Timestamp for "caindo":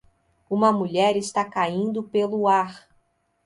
1.45-2.01